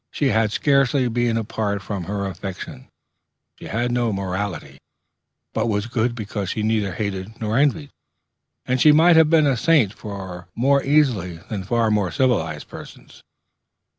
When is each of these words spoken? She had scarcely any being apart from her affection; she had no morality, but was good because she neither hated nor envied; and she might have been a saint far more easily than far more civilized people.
She 0.09 0.29
had 0.29 0.51
scarcely 0.51 1.01
any 1.01 1.09
being 1.09 1.37
apart 1.37 1.83
from 1.83 2.05
her 2.05 2.25
affection; 2.25 2.87
she 3.59 3.65
had 3.65 3.91
no 3.91 4.11
morality, 4.11 4.79
but 5.53 5.67
was 5.69 5.85
good 5.85 6.15
because 6.15 6.49
she 6.49 6.63
neither 6.63 6.93
hated 6.93 7.39
nor 7.39 7.55
envied; 7.55 7.91
and 8.65 8.81
she 8.81 8.91
might 8.91 9.15
have 9.15 9.29
been 9.29 9.45
a 9.45 9.55
saint 9.55 9.93
far 9.93 10.47
more 10.55 10.81
easily 10.83 11.37
than 11.51 11.63
far 11.63 11.91
more 11.91 12.09
civilized 12.09 12.65
people. 12.67 13.05